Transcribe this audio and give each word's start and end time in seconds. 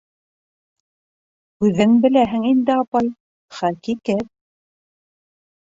—Үҙең 1.67 1.93
беләһең 2.07 2.49
инде, 2.53 2.79
апай, 2.85 3.13
хәҡиҡәт. 3.61 4.27